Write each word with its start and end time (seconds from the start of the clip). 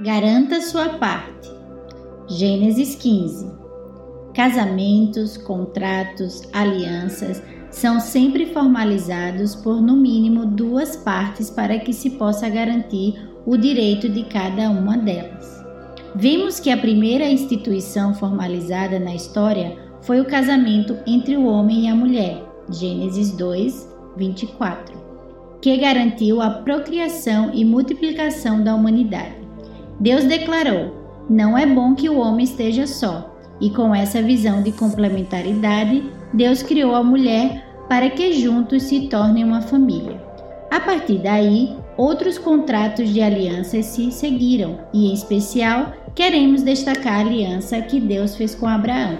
Garanta 0.00 0.62
sua 0.62 0.88
parte. 0.88 1.50
Gênesis 2.26 2.94
15. 2.94 3.46
Casamentos, 4.34 5.36
contratos, 5.36 6.42
alianças 6.50 7.42
são 7.70 8.00
sempre 8.00 8.46
formalizados 8.46 9.54
por 9.54 9.82
no 9.82 9.94
mínimo 9.94 10.46
duas 10.46 10.96
partes 10.96 11.50
para 11.50 11.78
que 11.78 11.92
se 11.92 12.10
possa 12.10 12.48
garantir 12.48 13.20
o 13.44 13.58
direito 13.58 14.08
de 14.08 14.24
cada 14.24 14.70
uma 14.70 14.96
delas. 14.96 15.62
Vimos 16.16 16.58
que 16.58 16.70
a 16.70 16.76
primeira 16.76 17.26
instituição 17.26 18.14
formalizada 18.14 18.98
na 18.98 19.14
história 19.14 19.76
foi 20.00 20.20
o 20.20 20.26
casamento 20.26 20.96
entre 21.06 21.36
o 21.36 21.44
homem 21.44 21.84
e 21.84 21.88
a 21.88 21.94
mulher, 21.94 22.42
Gênesis 22.70 23.30
2, 23.32 23.94
24, 24.16 24.98
que 25.60 25.76
garantiu 25.76 26.40
a 26.40 26.48
procriação 26.48 27.50
e 27.52 27.62
multiplicação 27.62 28.64
da 28.64 28.74
humanidade. 28.74 29.41
Deus 30.02 30.24
declarou: 30.24 30.90
Não 31.30 31.56
é 31.56 31.64
bom 31.64 31.94
que 31.94 32.10
o 32.10 32.18
homem 32.18 32.42
esteja 32.42 32.88
só. 32.88 33.32
E 33.60 33.70
com 33.70 33.94
essa 33.94 34.20
visão 34.20 34.60
de 34.60 34.72
complementaridade, 34.72 36.02
Deus 36.34 36.60
criou 36.60 36.96
a 36.96 37.04
mulher 37.04 37.64
para 37.88 38.10
que 38.10 38.32
juntos 38.32 38.82
se 38.82 39.02
tornem 39.02 39.44
uma 39.44 39.62
família. 39.62 40.20
A 40.72 40.80
partir 40.80 41.18
daí, 41.18 41.76
outros 41.96 42.36
contratos 42.36 43.10
de 43.10 43.22
alianças 43.22 43.86
se 43.86 44.10
seguiram, 44.10 44.80
e 44.92 45.10
em 45.10 45.14
especial, 45.14 45.92
queremos 46.16 46.62
destacar 46.62 47.18
a 47.18 47.20
aliança 47.20 47.80
que 47.82 48.00
Deus 48.00 48.34
fez 48.34 48.56
com 48.56 48.66
Abraão. 48.66 49.18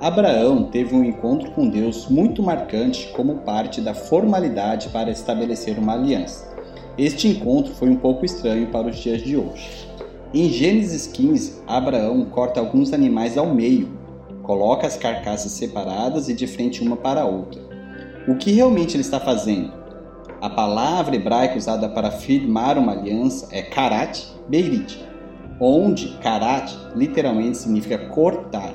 Abraão 0.00 0.64
teve 0.64 0.96
um 0.96 1.04
encontro 1.04 1.52
com 1.52 1.68
Deus 1.68 2.08
muito 2.08 2.42
marcante 2.42 3.12
como 3.14 3.36
parte 3.36 3.80
da 3.80 3.94
formalidade 3.94 4.88
para 4.88 5.10
estabelecer 5.10 5.78
uma 5.78 5.92
aliança. 5.92 6.57
Este 6.98 7.28
encontro 7.28 7.72
foi 7.74 7.88
um 7.88 7.94
pouco 7.94 8.24
estranho 8.24 8.66
para 8.72 8.88
os 8.88 8.98
dias 8.98 9.22
de 9.22 9.36
hoje. 9.36 9.86
Em 10.34 10.48
Gênesis 10.48 11.06
15, 11.06 11.62
Abraão 11.64 12.24
corta 12.24 12.58
alguns 12.58 12.92
animais 12.92 13.38
ao 13.38 13.54
meio, 13.54 13.88
coloca 14.42 14.84
as 14.84 14.96
carcaças 14.96 15.52
separadas 15.52 16.28
e 16.28 16.34
de 16.34 16.48
frente 16.48 16.82
uma 16.82 16.96
para 16.96 17.22
a 17.22 17.24
outra. 17.24 17.62
O 18.26 18.34
que 18.34 18.50
realmente 18.50 18.96
ele 18.96 19.02
está 19.02 19.20
fazendo? 19.20 19.72
A 20.40 20.50
palavra 20.50 21.14
hebraica 21.14 21.56
usada 21.56 21.88
para 21.88 22.10
firmar 22.10 22.76
uma 22.76 22.92
aliança 22.92 23.46
é 23.52 23.62
karat 23.62 24.24
beirit, 24.48 25.00
onde 25.60 26.18
karat 26.20 26.74
literalmente 26.96 27.58
significa 27.58 27.96
cortar. 28.08 28.74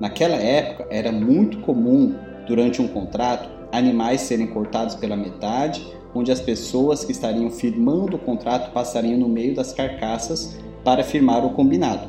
Naquela 0.00 0.34
época 0.34 0.88
era 0.90 1.12
muito 1.12 1.58
comum, 1.58 2.12
durante 2.44 2.82
um 2.82 2.88
contrato, 2.88 3.48
animais 3.72 4.20
serem 4.20 4.46
cortados 4.46 4.94
pela 4.94 5.16
metade 5.16 5.84
onde 6.14 6.30
as 6.30 6.40
pessoas 6.40 7.04
que 7.04 7.12
estariam 7.12 7.50
firmando 7.50 8.16
o 8.16 8.18
contrato 8.18 8.72
passariam 8.72 9.18
no 9.18 9.28
meio 9.28 9.54
das 9.54 9.72
carcaças 9.72 10.56
para 10.84 11.02
firmar 11.02 11.44
o 11.44 11.50
combinado. 11.50 12.08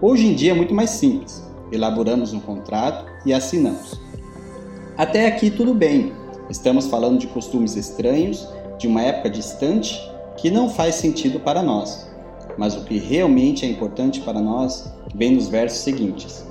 Hoje 0.00 0.26
em 0.26 0.34
dia 0.34 0.52
é 0.52 0.54
muito 0.54 0.74
mais 0.74 0.90
simples. 0.90 1.42
Elaboramos 1.72 2.32
um 2.32 2.40
contrato 2.40 3.04
e 3.24 3.32
assinamos. 3.32 4.00
Até 4.96 5.26
aqui 5.26 5.50
tudo 5.50 5.72
bem. 5.72 6.12
Estamos 6.50 6.86
falando 6.86 7.18
de 7.18 7.28
costumes 7.28 7.76
estranhos, 7.76 8.46
de 8.78 8.88
uma 8.88 9.02
época 9.02 9.30
distante, 9.30 10.00
que 10.36 10.50
não 10.50 10.68
faz 10.68 10.96
sentido 10.96 11.38
para 11.38 11.62
nós. 11.62 12.10
Mas 12.58 12.74
o 12.74 12.84
que 12.84 12.98
realmente 12.98 13.64
é 13.64 13.68
importante 13.68 14.20
para 14.20 14.40
nós 14.40 14.92
vem 15.14 15.34
nos 15.34 15.48
versos 15.48 15.80
seguintes. 15.80 16.44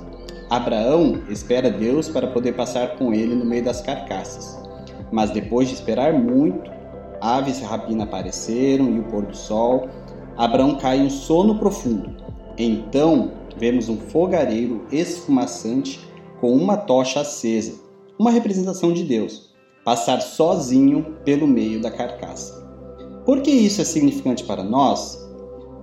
Abraão 0.50 1.22
espera 1.28 1.70
Deus 1.70 2.08
para 2.08 2.26
poder 2.26 2.56
passar 2.56 2.96
com 2.96 3.14
ele 3.14 3.36
no 3.36 3.44
meio 3.44 3.64
das 3.64 3.80
carcaças. 3.80 4.58
Mas 5.12 5.30
depois 5.30 5.68
de 5.68 5.74
esperar 5.74 6.12
muito, 6.12 6.68
aves 7.20 7.60
rapina 7.60 8.02
apareceram 8.02 8.90
e 8.90 8.98
o 8.98 9.04
pôr 9.04 9.26
do 9.26 9.36
sol. 9.36 9.88
Abraão 10.36 10.76
cai 10.76 10.98
em 10.98 11.08
sono 11.08 11.56
profundo. 11.60 12.16
Então 12.58 13.30
vemos 13.56 13.88
um 13.88 13.96
fogareiro 13.96 14.84
esfumaçante 14.90 16.00
com 16.40 16.52
uma 16.52 16.76
tocha 16.76 17.20
acesa, 17.20 17.80
uma 18.18 18.32
representação 18.32 18.92
de 18.92 19.04
Deus, 19.04 19.54
passar 19.84 20.20
sozinho 20.20 21.16
pelo 21.24 21.46
meio 21.46 21.80
da 21.80 21.92
carcaça. 21.92 22.60
Por 23.24 23.40
que 23.40 23.50
isso 23.52 23.80
é 23.82 23.84
significante 23.84 24.42
para 24.42 24.64
nós? 24.64 25.16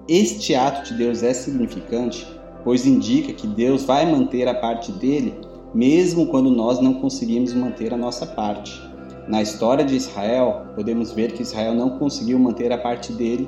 Este 0.10 0.56
ato 0.56 0.90
de 0.90 0.98
Deus 0.98 1.24
é 1.24 1.34
significante, 1.34 2.28
pois 2.68 2.86
indica 2.86 3.32
que 3.32 3.48
Deus 3.48 3.86
vai 3.86 4.06
manter 4.06 4.46
a 4.46 4.54
parte 4.54 4.92
dele, 4.92 5.34
mesmo 5.74 6.28
quando 6.28 6.52
nós 6.52 6.82
não 6.82 6.96
conseguimos 6.96 7.54
manter 7.54 7.94
a 7.94 7.98
nossa 7.98 8.26
parte. 8.26 8.78
Na 9.26 9.42
história 9.42 9.86
de 9.86 9.96
Israel, 9.96 10.66
podemos 10.76 11.14
ver 11.14 11.32
que 11.32 11.44
Israel 11.44 11.74
não 11.74 11.98
conseguiu 11.98 12.38
manter 12.38 12.74
a 12.74 12.78
parte 12.78 13.14
dele. 13.14 13.48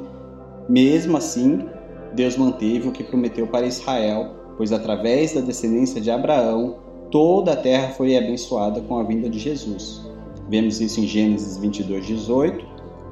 Mesmo 0.69 1.17
assim, 1.17 1.67
Deus 2.13 2.37
manteve 2.37 2.87
o 2.87 2.93
que 2.93 3.03
prometeu 3.03 3.45
para 3.45 3.67
Israel, 3.67 4.35
pois 4.55 4.71
através 4.71 5.33
da 5.33 5.41
descendência 5.41 5.99
de 5.99 6.09
Abraão, 6.09 6.77
toda 7.11 7.51
a 7.51 7.57
terra 7.57 7.89
foi 7.89 8.15
abençoada 8.15 8.79
com 8.79 8.99
a 8.99 9.03
vinda 9.03 9.29
de 9.29 9.37
Jesus. 9.37 10.01
Vemos 10.47 10.79
isso 10.79 10.97
em 11.01 11.05
Gênesis 11.05 11.57
22, 11.57 12.07
18, 12.07 12.65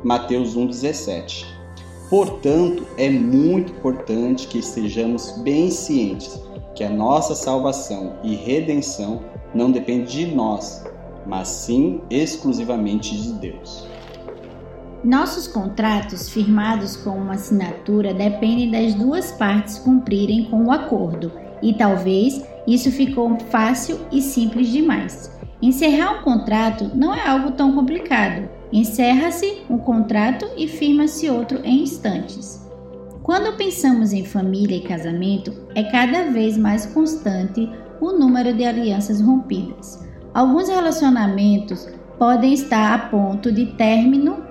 Mateus 0.06 0.56
1, 0.56 0.68
17. 0.68 1.57
Portanto, 2.10 2.88
é 2.98 3.10
muito 3.10 3.74
importante 3.74 4.48
que 4.48 4.60
estejamos 4.60 5.32
bem 5.40 5.70
cientes 5.70 6.42
que 6.74 6.84
a 6.84 6.90
nossa 6.90 7.36
salvação 7.36 8.14
e 8.24 8.36
redenção 8.36 9.22
não 9.54 9.72
depende 9.72 10.26
de 10.26 10.36
nós, 10.36 10.86
mas 11.26 11.48
sim 11.48 12.02
exclusivamente 12.10 13.18
de 13.18 13.34
Deus. 13.34 13.86
Nossos 15.04 15.48
contratos 15.48 16.30
firmados 16.30 16.96
com 16.96 17.12
uma 17.12 17.34
assinatura 17.34 18.14
dependem 18.14 18.72
das 18.72 18.94
duas 18.94 19.32
partes 19.32 19.78
cumprirem 19.80 20.46
com 20.46 20.66
o 20.66 20.72
acordo, 20.72 21.32
e 21.62 21.74
talvez 21.74 22.44
isso 22.68 22.92
ficou 22.92 23.38
fácil 23.50 24.00
e 24.12 24.22
simples 24.22 24.70
demais. 24.70 25.36
Encerrar 25.62 26.20
um 26.20 26.24
contrato 26.24 26.92
não 26.94 27.14
é 27.14 27.28
algo 27.28 27.52
tão 27.52 27.74
complicado. 27.74 28.48
Encerra-se 28.72 29.62
um 29.70 29.78
contrato 29.78 30.46
e 30.58 30.68
firma-se 30.68 31.30
outro 31.30 31.60
em 31.64 31.84
instantes. 31.84 32.66
Quando 33.24 33.58
pensamos 33.58 34.14
em 34.14 34.26
família 34.26 34.78
e 34.78 34.82
casamento, 34.82 35.54
é 35.76 35.84
cada 35.84 36.32
vez 36.32 36.58
mais 36.58 36.86
constante 36.86 37.70
o 38.00 38.12
número 38.12 38.54
de 38.54 38.64
alianças 38.64 39.22
rompidas. 39.22 40.06
Alguns 40.34 40.70
relacionamentos 40.70 41.88
podem 42.18 42.54
estar 42.54 42.94
a 42.94 42.98
ponto 42.98 43.52
de 43.52 43.68
término 43.74 44.44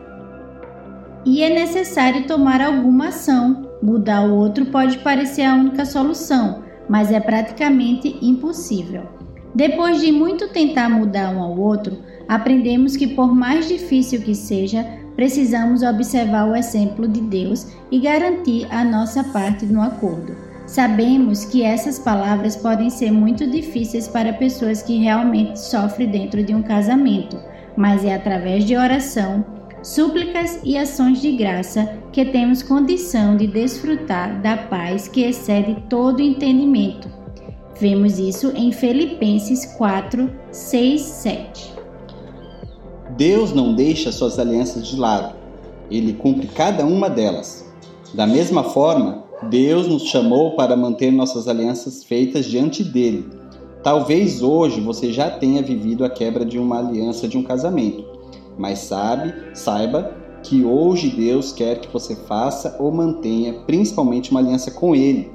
e 1.25 1.43
é 1.43 1.51
necessário 1.51 2.27
tomar 2.27 2.61
alguma 2.61 3.09
ação. 3.09 3.69
Mudar 3.83 4.27
o 4.27 4.35
outro 4.35 4.67
pode 4.67 4.99
parecer 4.99 5.43
a 5.43 5.55
única 5.55 5.85
solução, 5.85 6.63
mas 6.89 7.11
é 7.11 7.21
praticamente 7.21 8.17
impossível. 8.23 9.03
Depois 9.55 10.01
de 10.01 10.13
muito 10.13 10.49
tentar 10.49 10.89
mudar 10.89 11.35
um 11.35 11.43
ao 11.43 11.59
outro, 11.59 11.99
aprendemos 12.29 12.97
que, 12.97 13.09
por 13.09 13.35
mais 13.35 13.69
difícil 13.69 14.21
que 14.21 14.35
seja, 14.35 14.85
precisamos 15.15 15.83
observar 15.83 16.49
o 16.49 16.55
exemplo 16.55 17.09
de 17.09 17.21
Deus 17.21 17.67
e 17.91 17.99
garantir 17.99 18.67
a 18.71 18.85
nossa 18.85 19.25
parte 19.25 19.65
no 19.65 19.81
acordo. 19.81 20.37
Sabemos 20.67 21.45
que 21.45 21.63
essas 21.63 21.99
palavras 21.99 22.57
podem 22.57 22.91
ser 22.91 23.13
muito 23.13 23.47
difíceis 23.49 24.09
para 24.09 24.33
pessoas 24.33 24.83
que 24.83 24.99
realmente 24.99 25.61
sofrem 25.61 26.09
dentro 26.09 26.43
de 26.43 26.55
um 26.55 26.63
casamento, 26.63 27.39
mas 27.77 28.05
é 28.05 28.15
através 28.15 28.65
de 28.65 28.77
oração, 28.77 29.45
súplicas 29.83 30.59
e 30.65 30.77
ações 30.77 31.23
de 31.23 31.37
graça 31.37 31.89
que 32.13 32.25
temos 32.25 32.63
condição 32.63 33.37
de 33.37 33.47
desfrutar 33.47 34.43
da 34.43 34.57
paz 34.57 35.07
que 35.07 35.23
excede 35.23 35.77
todo 35.89 36.21
entendimento. 36.21 37.09
Vemos 37.79 38.19
isso 38.19 38.53
em 38.57 38.73
Filipenses 38.73 39.67
4, 39.77 40.29
6, 40.51 41.01
7. 41.01 41.76
Deus 43.17 43.53
não 43.53 43.75
deixa 43.75 44.13
suas 44.13 44.39
alianças 44.39 44.87
de 44.87 44.97
lado, 44.97 45.35
ele 45.91 46.13
cumpre 46.13 46.47
cada 46.49 46.85
uma 46.85 47.09
delas. 47.09 47.65
Da 48.13 48.27
mesma 48.27 48.63
forma, 48.63 49.25
Deus 49.51 49.89
nos 49.89 50.05
chamou 50.05 50.55
para 50.55 50.77
manter 50.77 51.11
nossas 51.11 51.49
alianças 51.49 52.05
feitas 52.05 52.45
diante 52.45 52.85
dele. 52.85 53.27
Talvez 53.83 54.43
hoje 54.43 54.81
você 54.81 55.13
já 55.13 55.31
tenha 55.31 55.63
vivido 55.63 56.05
a 56.05 56.11
quebra 56.11 56.45
de 56.45 56.59
uma 56.59 56.79
aliança 56.79 57.27
de 57.27 57.39
um 57.39 57.43
casamento, 57.43 58.05
mas 58.59 58.81
sabe, 58.81 59.33
saiba 59.55 60.15
que 60.43 60.63
hoje 60.65 61.09
Deus 61.09 61.53
quer 61.53 61.81
que 61.81 61.93
você 61.93 62.15
faça 62.15 62.77
ou 62.79 62.93
mantenha 62.93 63.55
principalmente 63.67 64.31
uma 64.31 64.41
aliança 64.41 64.71
com 64.71 64.95
ele, 64.95 65.31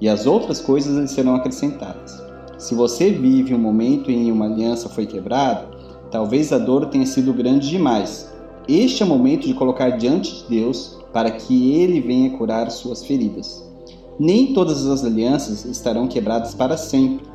e 0.00 0.08
as 0.08 0.26
outras 0.26 0.60
coisas 0.60 0.96
lhe 0.96 1.08
serão 1.08 1.34
acrescentadas. 1.34 2.22
Se 2.56 2.74
você 2.74 3.10
vive 3.10 3.54
um 3.54 3.58
momento 3.58 4.10
em 4.10 4.24
que 4.24 4.32
uma 4.32 4.46
aliança 4.46 4.88
foi 4.88 5.04
quebrada, 5.04 5.75
talvez 6.16 6.50
a 6.50 6.56
dor 6.56 6.86
tenha 6.86 7.04
sido 7.04 7.30
grande 7.34 7.68
demais. 7.68 8.34
Este 8.66 9.02
é 9.02 9.06
o 9.06 9.08
momento 9.08 9.46
de 9.46 9.52
colocar 9.52 9.90
diante 9.98 10.34
de 10.34 10.48
Deus 10.48 10.98
para 11.12 11.30
que 11.30 11.74
ele 11.74 12.00
venha 12.00 12.30
curar 12.38 12.70
suas 12.70 13.04
feridas. 13.04 13.62
Nem 14.18 14.54
todas 14.54 14.86
as 14.86 15.04
alianças 15.04 15.66
estarão 15.66 16.08
quebradas 16.08 16.54
para 16.54 16.78
sempre. 16.78 17.26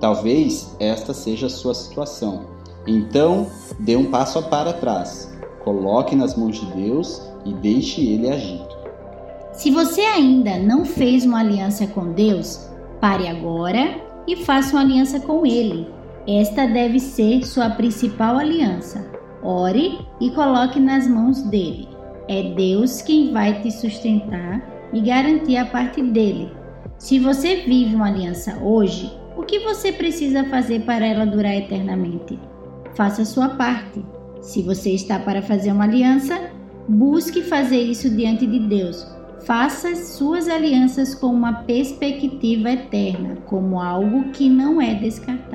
Talvez 0.00 0.74
esta 0.80 1.12
seja 1.12 1.48
a 1.48 1.50
sua 1.50 1.74
situação. 1.74 2.46
Então, 2.86 3.46
dê 3.78 3.94
um 3.94 4.06
passo 4.06 4.42
para 4.44 4.72
trás, 4.72 5.30
coloque 5.62 6.16
nas 6.16 6.34
mãos 6.34 6.58
de 6.58 6.64
Deus 6.72 7.20
e 7.44 7.52
deixe 7.52 8.00
ele 8.06 8.30
agir. 8.30 8.62
Se 9.52 9.70
você 9.70 10.00
ainda 10.00 10.58
não 10.58 10.86
fez 10.86 11.26
uma 11.26 11.40
aliança 11.40 11.86
com 11.88 12.12
Deus, 12.12 12.66
pare 13.02 13.28
agora 13.28 14.00
e 14.26 14.34
faça 14.34 14.76
uma 14.76 14.80
aliança 14.80 15.20
com 15.20 15.44
Ele. 15.44 15.99
Esta 16.28 16.66
deve 16.66 17.00
ser 17.00 17.44
sua 17.44 17.70
principal 17.70 18.36
aliança. 18.36 19.10
Ore 19.42 19.98
e 20.20 20.30
coloque 20.30 20.78
nas 20.78 21.06
mãos 21.08 21.42
dele. 21.42 21.88
É 22.28 22.54
Deus 22.54 23.00
quem 23.02 23.32
vai 23.32 23.60
te 23.62 23.70
sustentar 23.70 24.62
e 24.92 25.00
garantir 25.00 25.56
a 25.56 25.64
parte 25.64 26.02
dele. 26.02 26.52
Se 26.98 27.18
você 27.18 27.56
vive 27.62 27.94
uma 27.96 28.08
aliança 28.08 28.58
hoje, 28.62 29.10
o 29.36 29.42
que 29.42 29.60
você 29.60 29.90
precisa 29.90 30.44
fazer 30.44 30.80
para 30.80 31.06
ela 31.06 31.24
durar 31.24 31.56
eternamente? 31.56 32.38
Faça 32.94 33.24
sua 33.24 33.48
parte. 33.50 34.04
Se 34.42 34.62
você 34.62 34.90
está 34.90 35.18
para 35.18 35.40
fazer 35.40 35.72
uma 35.72 35.84
aliança, 35.84 36.50
busque 36.86 37.42
fazer 37.42 37.80
isso 37.80 38.10
diante 38.10 38.46
de 38.46 38.58
Deus. 38.58 39.06
Faça 39.46 39.96
suas 39.96 40.48
alianças 40.48 41.14
com 41.14 41.28
uma 41.28 41.62
perspectiva 41.62 42.70
eterna, 42.70 43.36
como 43.46 43.80
algo 43.80 44.30
que 44.32 44.50
não 44.50 44.80
é 44.80 44.94
descartável. 44.94 45.49